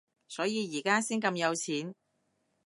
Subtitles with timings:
[0.27, 1.93] 所以而家先咁有錢？